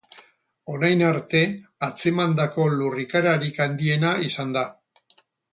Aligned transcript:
Orain 0.75 1.03
arte 1.09 1.41
atzemandako 1.89 2.67
lurrikararik 2.79 3.63
handiena 3.67 4.15
izan 4.31 4.57
da. 4.59 4.65